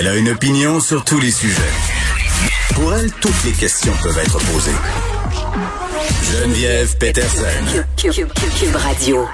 [0.00, 1.60] Elle a une opinion sur tous les sujets.
[2.72, 4.70] Pour elle, toutes les questions peuvent être posées.
[6.22, 7.44] Geneviève Peterson.
[7.98, 9.28] Cube, Radio.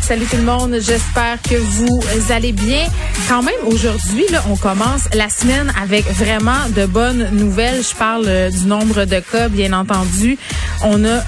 [0.00, 2.86] Salut tout le monde, j'espère que vous allez bien.
[3.28, 7.82] Quand même, aujourd'hui, là, on commence la semaine avec vraiment de bonnes nouvelles.
[7.82, 10.38] Je parle euh, du nombre de cas, bien entendu.
[10.82, 11.22] On a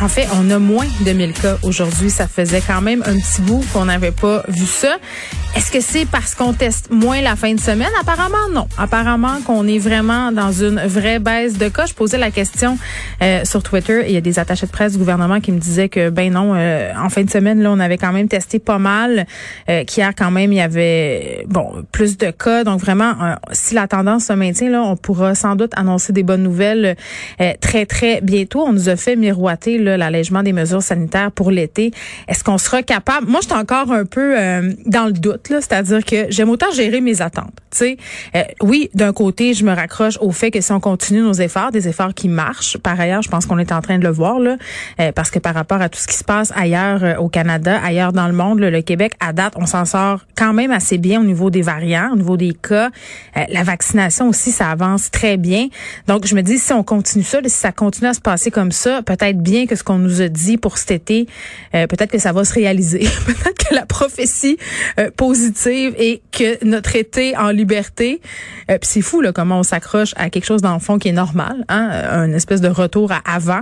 [0.00, 2.08] en fait, on a moins de 1000 cas aujourd'hui.
[2.10, 4.96] Ça faisait quand même un petit bout qu'on n'avait pas vu ça.
[5.56, 7.88] Est-ce que c'est parce qu'on teste moins la fin de semaine?
[8.00, 8.68] Apparemment, non.
[8.78, 11.86] Apparemment qu'on est vraiment dans une vraie baisse de cas.
[11.86, 12.78] Je posais la question
[13.22, 14.04] euh, sur Twitter.
[14.06, 16.52] Il y a des attachés de presse du gouvernement qui me disaient que, ben non,
[16.54, 19.26] euh, en fin de semaine, là, on avait quand même testé pas mal.
[19.68, 19.82] Euh,
[20.16, 22.62] quand même, il y avait, bon, plus de cas.
[22.62, 26.22] Donc, vraiment, euh, si la tendance se maintient, là, on pourra sans doute annoncer des
[26.22, 26.96] bonnes nouvelles
[27.60, 28.60] très, très bientôt.
[28.60, 31.92] On nous a fait miroiter l'allègement des mesures sanitaires pour l'été.
[32.28, 33.26] Est-ce qu'on sera capable?
[33.26, 34.34] Moi, je suis encore un peu
[34.86, 37.52] dans le doute c'est-à-dire que j'aime autant gérer mes attentes.
[37.70, 37.96] Sais,
[38.34, 41.70] euh, oui, d'un côté, je me raccroche au fait que si on continue nos efforts,
[41.70, 42.78] des efforts qui marchent.
[42.78, 44.56] Par ailleurs, je pense qu'on est en train de le voir là,
[45.00, 47.78] euh, parce que par rapport à tout ce qui se passe ailleurs euh, au Canada,
[47.84, 51.20] ailleurs dans le monde, le Québec à date, on s'en sort quand même assez bien
[51.20, 52.90] au niveau des variants, au niveau des cas.
[53.34, 55.68] la vaccination aussi, ça avance très bien.
[56.06, 58.72] Donc, je me dis si on continue ça, si ça continue à se passer comme
[58.72, 61.26] ça, peut-être bien que ce qu'on nous a dit pour cet été,
[61.72, 62.98] peut-être que ça va se réaliser.
[63.26, 64.58] peut-être que la prophétie
[65.16, 68.20] positive et que notre été en liberté,
[68.70, 71.12] euh, c'est fou là comment on s'accroche à quelque chose dans le fond qui est
[71.12, 73.60] normal, hein, un espèce de retour à avant.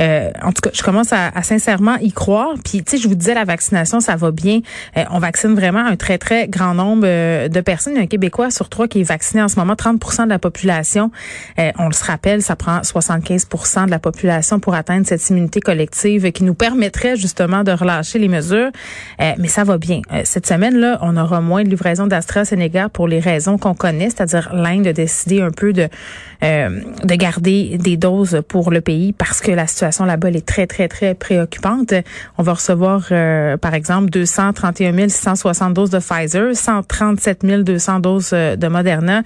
[0.00, 2.54] Euh, en tout cas, je commence à, sincèrement y croire.
[2.64, 4.60] Puis tu sais, je vous disais la vaccination, ça va bien.
[4.96, 7.96] Euh, on vaccine vraiment un très très grand nombre de personnes.
[7.96, 11.10] Un Québécois sur trois qui est vacciné en ce moment, 30% de la population.
[11.58, 16.32] on le se rappelle, ça prend 75% de la population pour atteindre cette immunité collective
[16.32, 18.70] qui nous permettrait justement de relâcher les mesures.
[19.18, 20.00] mais ça va bien.
[20.24, 24.50] cette semaine là, on aura moins de livraison d'AstraZeneca pour les raisons qu'on connaît, c'est-à-dire
[24.54, 25.88] l'Inde a décidé un peu de
[26.42, 30.66] euh, de garder des doses pour le pays parce que la situation là-bas est très
[30.66, 31.94] très très préoccupante.
[32.36, 38.56] On va recevoir euh, par exemple 231 660 doses de Pfizer, 137 200 doses euh,
[38.56, 39.22] de Moderna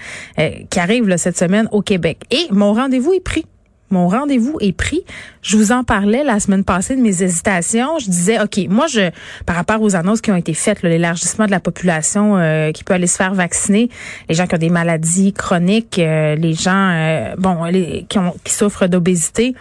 [0.71, 2.23] qui arrivent cette semaine au Québec.
[2.31, 3.47] Et mon rendez-vous est pris.
[3.91, 5.03] Mon rendez-vous est pris.
[5.43, 7.99] Je vous en parlais la semaine passée de mes hésitations.
[8.01, 9.11] Je disais, OK, moi, je,
[9.47, 12.95] par rapport aux annonces qui ont été faites, l'élargissement de la population euh, qui peut
[12.95, 13.89] aller se faire vacciner,
[14.29, 17.59] les gens qui ont des maladies chroniques, euh, les gens, euh, bon,
[18.09, 19.55] qui, ont, qui souffrent d'obésité,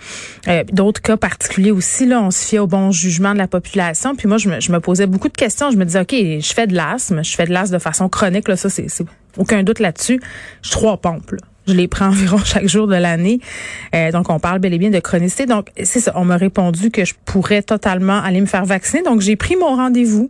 [0.72, 4.16] d'autres cas particuliers aussi, là, on se fie au bon jugement de la population.
[4.16, 5.70] Puis moi, je me, je me posais beaucoup de questions.
[5.70, 8.48] Je me disais, OK, je fais de l'asthme, je fais de l'asthme de façon chronique,
[8.48, 8.88] là, ça, c'est
[9.38, 10.20] aucun doute là-dessus.
[10.64, 11.38] Je trois pompes, là.
[11.68, 13.40] Je les prends environ chaque jour de l'année.
[13.94, 15.46] Euh, donc, on parle bel et bien de chronicité.
[15.46, 16.14] Donc, c'est ça.
[16.16, 19.04] On m'a répondu que je pourrais totalement aller me faire vacciner.
[19.04, 20.30] Donc, j'ai pris mon rendez-vous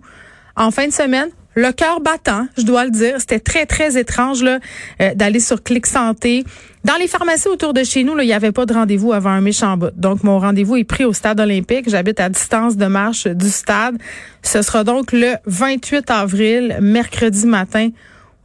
[0.55, 1.29] en fin de semaine.
[1.57, 3.15] Le cœur battant, je dois le dire.
[3.19, 4.59] C'était très, très étrange là
[5.01, 6.43] euh, d'aller sur Clic Santé.
[6.83, 9.39] Dans les pharmacies autour de chez nous, il n'y avait pas de rendez-vous avant un
[9.39, 9.91] méchant bout.
[9.95, 11.89] Donc, mon rendez-vous est pris au stade olympique.
[11.89, 13.95] J'habite à distance de marche du stade.
[14.43, 17.89] Ce sera donc le 28 avril, mercredi matin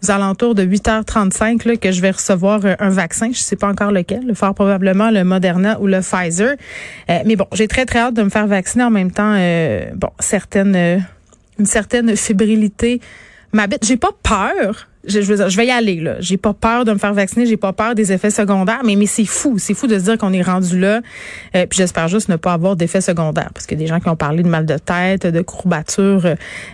[0.03, 3.31] aux alentours de 8h35 là, que je vais recevoir euh, un vaccin.
[3.33, 6.57] Je sais pas encore lequel, fort probablement le Moderna ou le Pfizer.
[7.09, 9.35] Euh, mais bon, j'ai très très hâte de me faire vacciner en même temps.
[9.37, 11.05] Euh, bon, certaines,
[11.59, 13.01] une certaine fébrilité
[13.53, 13.85] m'habite.
[13.85, 16.17] J'ai pas peur je, je, je, vais y aller là.
[16.21, 19.07] J'ai pas peur de me faire vacciner, j'ai pas peur des effets secondaires, mais mais
[19.07, 21.01] c'est fou, c'est fou de se dire qu'on est rendu là.
[21.57, 24.17] Euh, puis j'espère juste ne pas avoir d'effets secondaires parce que des gens qui ont
[24.17, 26.27] parlé de mal de tête, de courbatures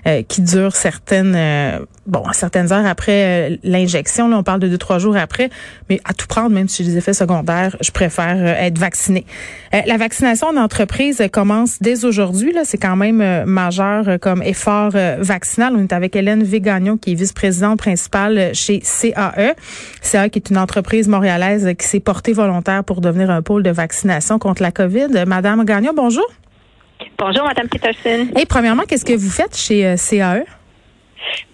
[0.06, 4.28] euh, qui durent certaines euh, bon certaines heures après euh, l'injection.
[4.28, 5.48] Là, on parle de deux trois jours après,
[5.88, 9.24] mais à tout prendre, même si j'ai des effets secondaires, je préfère être vacciné.
[9.72, 12.52] la vaccination en entreprise commence dès aujourd'hui.
[12.52, 15.74] Là, c'est quand même majeur comme effort vaccinal.
[15.76, 18.15] On est avec Hélène Végagnon qui est vice-présidente principale
[18.52, 19.54] chez CAE.
[20.02, 23.70] CAE qui est une entreprise montréalaise qui s'est portée volontaire pour devenir un pôle de
[23.70, 25.24] vaccination contre la COVID.
[25.26, 26.26] Madame Gagnon, bonjour.
[27.18, 28.28] Bonjour, Madame Peterson.
[28.38, 30.44] Et premièrement, qu'est-ce que vous faites chez euh, CAE?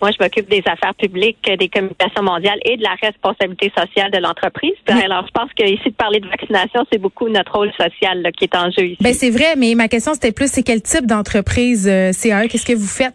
[0.01, 4.19] Moi, je m'occupe des affaires publiques, des communications mondiales et de la responsabilité sociale de
[4.19, 4.75] l'entreprise.
[4.87, 8.55] Alors, je pense qu'ici, de parler de vaccination, c'est beaucoup notre rôle social qui est
[8.55, 8.99] en jeu ici.
[9.01, 12.49] Ben, c'est vrai, mais ma question, c'était plus, c'est quel type d'entreprise euh, CAE?
[12.49, 13.15] Qu'est-ce que vous faites?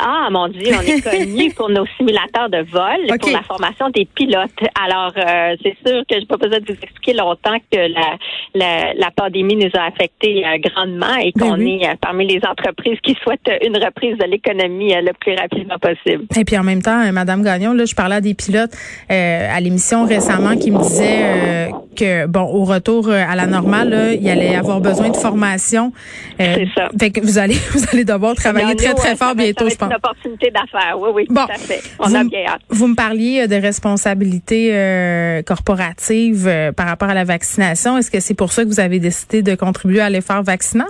[0.00, 4.04] Ah, mon Dieu, on est connu pour nos simulateurs de vol, pour la formation des
[4.04, 4.50] pilotes.
[4.82, 8.16] Alors, euh, c'est sûr que je n'ai pas besoin de vous expliquer longtemps que la,
[8.54, 12.40] la, la pandémie nous a affectés euh, grandement et ben qu'on est euh, parmi les
[12.48, 16.26] entreprises qui souhaitent une reprise de l'économie le plus rapidement possible.
[16.36, 18.72] Et puis en même temps, Madame Gagnon, là, je parlais à des pilotes
[19.08, 24.28] à l'émission récemment qui me disaient que bon, au retour à la normale, là, il
[24.28, 25.92] allait avoir besoin de formation.
[26.38, 26.88] c'est ça.
[26.98, 29.90] Fait que vous allez vous allez devoir travailler très très fort bientôt pense.
[29.90, 30.98] une opportunité d'affaires.
[30.98, 31.82] Oui, oui, tout à fait.
[31.98, 32.62] On vous, a bien hâte.
[32.68, 37.98] Vous me parliez de responsabilité euh, corporative euh, par rapport à la vaccination.
[37.98, 40.88] Est-ce que c'est pour ça que vous avez décidé de contribuer à l'effort vaccinal?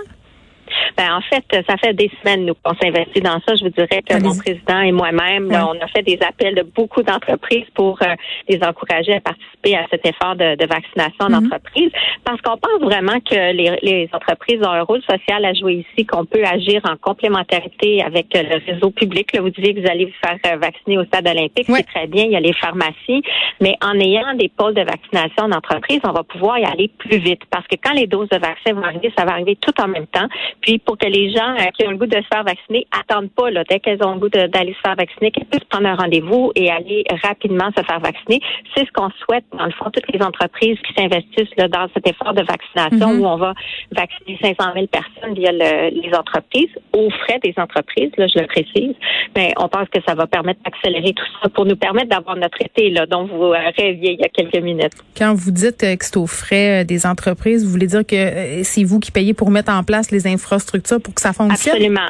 [0.97, 3.55] Ben, en fait, ça fait des semaines nous qu'on s'investit dans ça.
[3.55, 7.01] Je vous dirais que mon président et moi-même, on a fait des appels de beaucoup
[7.03, 8.15] d'entreprises pour euh,
[8.47, 11.91] les encourager à participer à cet effort de, vaccination d'entreprise,
[12.23, 16.05] parce qu'on pense vraiment que les, les, entreprises ont un rôle social à jouer ici,
[16.05, 19.33] qu'on peut agir en complémentarité avec le réseau public.
[19.33, 22.07] Là, vous disiez que vous allez vous faire euh, vacciner au stade olympique, c'est très
[22.07, 22.23] bien.
[22.25, 23.23] Il y a les pharmacies,
[23.61, 27.41] mais en ayant des pôles de vaccination d'entreprise, on va pouvoir y aller plus vite,
[27.49, 30.07] parce que quand les doses de vaccin vont arriver, ça va arriver tout en même
[30.07, 30.27] temps.
[30.61, 33.31] Puis pour que les gens euh, qui ont le goût de se faire vacciner attendent
[33.31, 35.95] pas là, dès qu'elles ont le goût d'aller se faire vacciner, qu'elles puissent prendre un
[35.95, 38.39] rendez-vous et aller rapidement se faire vacciner.
[38.75, 42.07] C'est ce qu'on souhaite dans le fond toutes les entreprises qui s'investissent là, dans cet
[42.07, 43.21] effort de vaccination Mhm.
[43.21, 43.53] où on va
[43.91, 48.11] vacciner 500 000 personnes via le- les entreprises aux frais des entreprises.
[48.17, 48.95] Là, je le précise,
[49.35, 52.61] mais on pense que ça va permettre d'accélérer tout ça pour nous permettre d'avoir notre
[52.61, 54.93] été là dont vous euh, rêviez il y a quelques minutes.
[55.17, 58.83] Quand vous dites euh, que c'est aux frais des entreprises, vous voulez dire que c'est
[58.83, 61.75] vous qui payez pour mettre en place les infrastructures pour que ça fonctionne?
[61.75, 62.09] Absolument.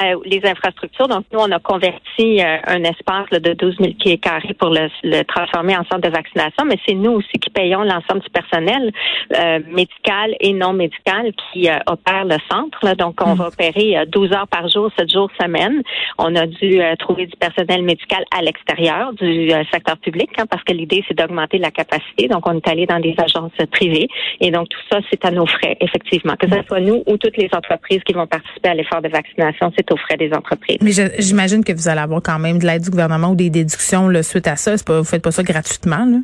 [0.00, 1.08] Euh, les infrastructures.
[1.08, 4.70] Donc, nous, on a converti euh, un espace là, de 12 000 pieds carrés pour
[4.70, 8.30] le, le transformer en centre de vaccination, mais c'est nous aussi qui payons l'ensemble du
[8.30, 8.92] personnel
[9.38, 12.78] euh, médical et non médical qui euh, opère le centre.
[12.82, 12.94] Là.
[12.94, 15.82] Donc, on va opérer euh, 12 heures par jour, 7 jours semaine.
[16.18, 20.46] On a dû euh, trouver du personnel médical à l'extérieur du euh, secteur public hein,
[20.48, 22.28] parce que l'idée, c'est d'augmenter la capacité.
[22.28, 24.08] Donc, on est allé dans des agences privées
[24.40, 26.34] et donc tout ça, c'est à nos frais, effectivement.
[26.36, 29.72] Que ce soit nous ou toutes les entreprises qui vont participer à l'effort de vaccination,
[29.88, 30.78] c'est aux frais des entreprises.
[30.80, 34.08] Mais j'imagine que vous allez avoir quand même de l'aide du gouvernement ou des déductions
[34.08, 34.74] là, suite à ça.
[34.84, 36.18] Pas, vous faites pas ça gratuitement, là?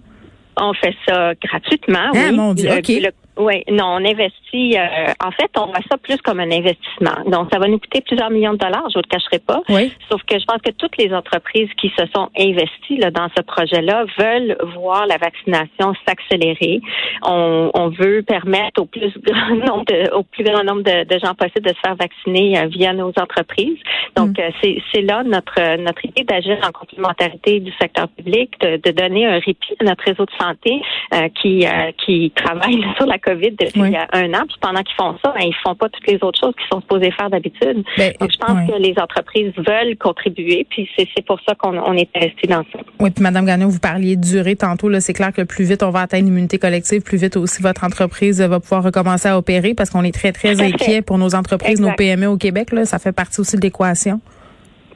[0.60, 2.10] On fait ça gratuitement.
[2.14, 2.32] Ah, oui.
[2.36, 2.88] mon Dieu, Le- OK.
[2.88, 4.76] le- oui, non, on investit.
[4.76, 7.16] euh, en fait, on voit ça plus comme un investissement.
[7.26, 9.60] Donc, ça va nous coûter plusieurs millions de dollars, je ne le cacherai pas.
[9.68, 9.92] Oui.
[10.10, 13.42] Sauf que je pense que toutes les entreprises qui se sont investies là, dans ce
[13.42, 16.80] projet-là veulent voir la vaccination s'accélérer.
[17.24, 21.18] On, on veut permettre au plus grand nombre de, au plus grand nombre de, de
[21.18, 23.78] gens possible de se faire vacciner euh, via nos entreprises.
[24.16, 24.40] Donc, Mm.
[24.40, 28.90] euh, c'est, c'est là notre notre idée d'agir en complémentarité du secteur public, de, de
[28.90, 30.80] donner un répit à notre réseau de santé
[31.14, 33.88] euh, qui euh, qui travaille sur la COVID depuis Oui.
[33.88, 34.44] il y a un an.
[34.46, 36.80] Puis pendant qu'ils font ça, ben, ils font pas toutes les autres choses qu'ils sont
[36.80, 37.84] supposés faire d'habitude.
[37.96, 38.66] Ben, Donc, je pense oui.
[38.66, 42.78] que les entreprises veulent contribuer, puis c'est, pour ça qu'on on est investi dans ça.
[43.00, 44.88] Oui, puis Madame Gagnon, vous parliez de durée tantôt.
[44.88, 47.84] Là, c'est clair que plus vite on va atteindre l'immunité collective, plus vite aussi votre
[47.84, 51.80] entreprise va pouvoir recommencer à opérer parce qu'on est très, très inquiet pour nos entreprises,
[51.80, 51.92] nos.
[51.98, 52.72] PME au Québec.
[52.72, 54.20] Là, ça fait partie aussi de l'équation.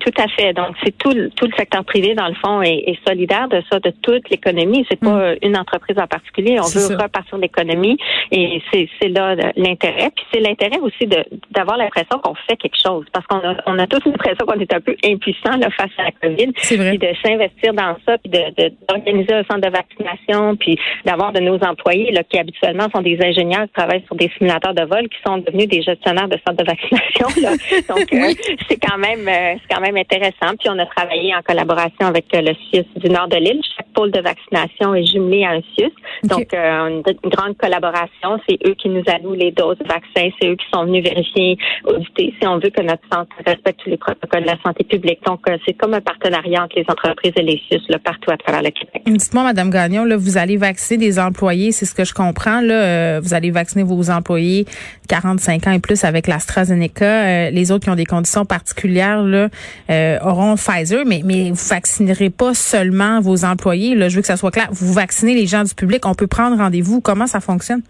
[0.05, 0.53] Tout à fait.
[0.53, 3.63] Donc, c'est tout, le- tout le secteur privé, dans le fond, est, est solidaire de
[3.71, 4.85] ça, de toute l'économie.
[4.91, 6.59] C'est pas euh, une entreprise en particulier.
[6.59, 6.75] On Mm.
[6.75, 7.03] Veut ça.
[7.05, 7.97] repartir l'économie
[8.31, 10.11] et c'est, c'est là euh, l'intérêt.
[10.15, 13.05] Puis c'est l'intérêt aussi de, d'avoir l'impression qu'on fait quelque chose.
[13.13, 16.05] Parce qu'on a, on a tous l'impression qu'on est un peu impuissant là, face à
[16.05, 16.53] la COVID.
[16.57, 16.91] C'est vrai.
[16.91, 21.33] Puis de s'investir dans ça, puis de, de- d'organiser un centre de vaccination, puis d'avoir
[21.33, 24.83] de nos employés là, qui habituellement sont des ingénieurs qui travaillent sur des simulateurs de
[24.85, 27.29] vol, qui sont devenus des gestionnaires de centres de vaccination.
[27.43, 27.51] là.
[27.89, 28.33] Donc, euh,
[28.69, 30.57] c'est quand même euh, c'est quand même intéressant.
[30.59, 33.61] Puis on a travaillé en collaboration avec euh, le CIUS du nord de l'île.
[33.77, 35.93] Chaque pôle de vaccination est jumelé à un CIUS.
[36.25, 38.39] Donc euh, une, grande collaboration.
[38.49, 40.31] C'est eux qui nous allouent les doses de vaccins.
[40.41, 43.91] C'est eux qui sont venus vérifier, auditer si on veut que notre centre respecte tous
[43.91, 45.21] les protocoles de la santé publique.
[45.27, 48.37] Donc euh, c'est comme un partenariat entre les entreprises et les CIUS là, partout à
[48.37, 49.03] travers le Québec.
[49.07, 52.61] Dites-moi, Madame Gagnon, là, vous allez vacciner des employés, c'est ce que je comprends.
[52.61, 54.67] Là, Euh, vous allez vacciner vos employés
[55.09, 57.05] 45 ans et plus avec l'AstraZeneca.
[57.05, 59.49] Euh, les autres qui ont des conditions particulières là,
[59.91, 63.95] euh, auront Pfizer, mais, mais vous vaccinerez pas seulement vos employés.
[63.95, 64.69] Là, je veux que ça soit clair.
[64.73, 66.07] Vous vaccinez les gens du public.
[66.07, 67.01] On peut prendre rendez-vous.
[67.01, 67.83] Comment ça fonctionne?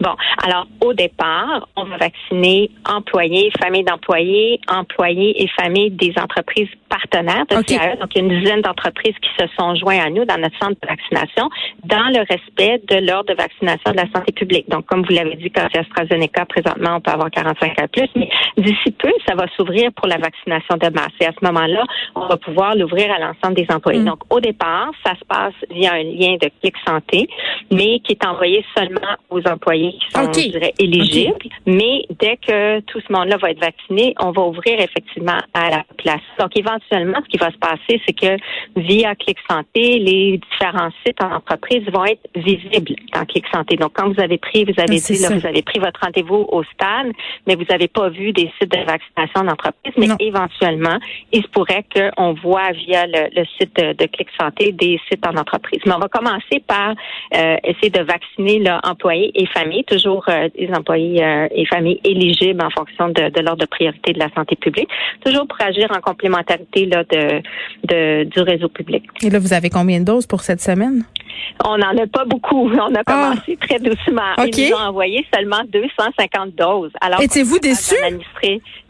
[0.00, 6.68] Bon, alors au départ, on va vacciner employés, familles d'employés, employés et familles des entreprises
[6.88, 7.62] partenaires de.
[7.62, 7.96] CAE.
[8.00, 10.56] Donc, il y a une dizaine d'entreprises qui se sont joints à nous dans notre
[10.58, 11.48] centre de vaccination
[11.84, 14.68] dans le respect de l'ordre de vaccination de la santé publique.
[14.68, 18.08] Donc, comme vous l'avez dit, quand c'est AstraZeneca, présentement, on peut avoir 45 ans plus,
[18.16, 21.12] mais d'ici peu, ça va s'ouvrir pour la vaccination de masse.
[21.20, 24.00] Et à ce moment-là, on va pouvoir l'ouvrir à l'ensemble des employés.
[24.00, 24.06] Mm.
[24.06, 27.28] Donc, au départ, ça se passe via un lien de Clic Santé,
[27.72, 30.34] mais qui est envoyé seulement aux employés qui sont, OK.
[30.38, 31.36] je dirais, éligibles.
[31.66, 35.84] Mais dès que tout ce monde-là va être vacciné, on va ouvrir effectivement à la
[35.84, 36.24] population.
[36.38, 38.36] Donc, éventuellement, ce qui va se passer, c'est que
[38.76, 43.76] via Clic Santé, les différents sites en entreprise vont être visibles dans Clic Santé.
[43.76, 46.46] Donc, quand vous avez pris, vous avez Ah, dit, là, vous avez pris votre rendez-vous
[46.50, 47.12] au stade,
[47.46, 49.92] mais vous n'avez pas vu des sites de vaccination d'entreprise.
[49.96, 50.16] Mais Non.
[50.20, 50.98] éventuellement,
[51.32, 55.26] il se pourrait qu'on voit via le, le site de, de Clic Santé des sites
[55.26, 55.80] en entreprise.
[55.86, 56.94] Mais on va commencer par
[57.34, 62.70] euh, essayer de vacciner là, employés et familles toujours des employés et familles éligibles en
[62.70, 64.88] fonction de, de l'ordre de priorité de la santé publique,
[65.24, 67.42] toujours pour agir en complémentarité là, de,
[67.84, 69.04] de, du réseau public.
[69.22, 71.04] Et là, vous avez combien de doses pour cette semaine?
[71.64, 72.70] On n'en a pas beaucoup.
[72.72, 73.04] On a ah.
[73.04, 74.34] commencé très doucement.
[74.38, 76.92] Ils nous ont envoyé seulement 250 doses.
[77.00, 77.94] Alors, étiez-vous déçus?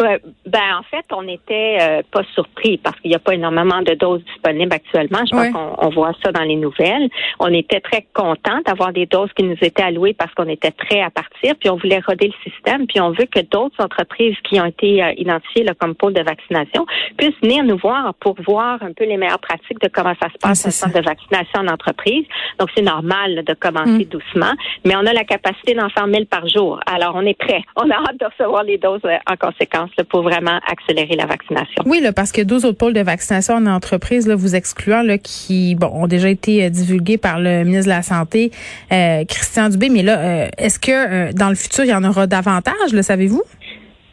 [0.00, 3.80] Ouais, ben, en fait, on n'était euh, pas surpris parce qu'il n'y a pas énormément
[3.82, 5.20] de doses disponibles actuellement.
[5.30, 7.08] Je pense qu'on voit ça dans les nouvelles.
[7.38, 11.02] On était très contents d'avoir des doses qui nous étaient allouées parce qu'on était prêts
[11.02, 14.60] à partir, puis on voulait roder le système, puis on veut que d'autres entreprises qui
[14.60, 18.82] ont été euh, identifiées là, comme pôle de vaccination puissent venir nous voir pour voir
[18.82, 21.60] un peu les meilleures pratiques de comment ça se passe ah, en centre de vaccination
[21.60, 22.24] en entreprise.
[22.58, 24.08] Donc, c'est normal de commencer mm.
[24.08, 24.52] doucement,
[24.84, 26.80] mais on a la capacité d'en faire 1000 par jour.
[26.86, 27.62] Alors, on est prêt.
[27.76, 31.82] On a hâte de recevoir les doses euh, en conséquence pour vraiment accélérer la vaccination.
[31.86, 35.18] Oui, là, parce que 12 autres pôles de vaccination en entreprise, là, vous excluant, là,
[35.18, 38.50] qui bon, ont déjà été euh, divulgués par le ministre de la Santé,
[38.92, 39.88] euh, Christian Dubé.
[39.88, 43.42] Mais là, est-ce que dans le futur, il y en aura davantage, le savez-vous?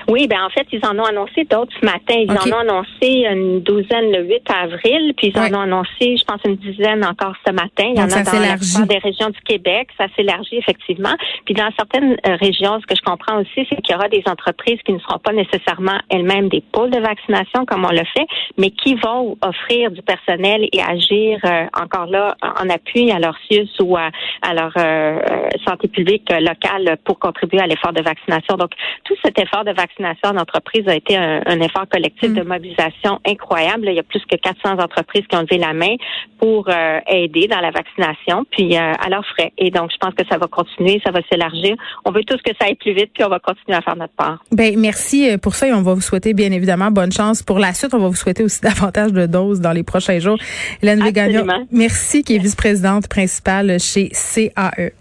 [0.07, 2.15] Oui, ben en fait, ils en ont annoncé d'autres ce matin.
[2.15, 6.23] Ils en ont annoncé une douzaine le 8 avril, puis ils en ont annoncé, je
[6.25, 7.85] pense, une dizaine encore ce matin.
[7.93, 9.89] Il y en a dans des régions du Québec.
[9.97, 11.15] Ça s'élargit effectivement.
[11.45, 14.23] Puis dans certaines euh, régions, ce que je comprends aussi, c'est qu'il y aura des
[14.25, 18.25] entreprises qui ne seront pas nécessairement elles-mêmes des pôles de vaccination comme on le fait,
[18.57, 23.35] mais qui vont offrir du personnel et agir euh, encore là en appui à leur
[23.47, 24.09] CIUS ou à,
[24.53, 25.19] leur euh,
[25.65, 28.55] santé publique locale pour contribuer à l'effort de vaccination.
[28.57, 28.71] Donc,
[29.05, 32.47] tout cet effort de vaccination vaccination en entreprise a été un, effort collectif de mm.
[32.47, 33.87] mobilisation incroyable.
[33.87, 35.95] Il y a plus que 400 entreprises qui ont levé la main
[36.39, 39.51] pour euh, aider dans la vaccination, puis euh, à leurs frais.
[39.57, 41.75] Et donc, je pense que ça va continuer, ça va s'élargir.
[42.05, 44.13] On veut tous que ça aille plus vite, puis on va continuer à faire notre
[44.13, 44.43] part.
[44.51, 47.59] Ben merci euh, pour ça et on va vous souhaiter bien évidemment bonne chance pour
[47.59, 47.93] la suite.
[47.93, 50.37] On va vous souhaiter aussi davantage de doses dans les prochains jours.
[50.81, 55.00] Hélène Végagnon, merci, qui est vice-présidente principale chez CAE.